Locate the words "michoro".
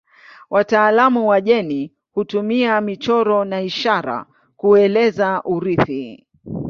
2.81-3.45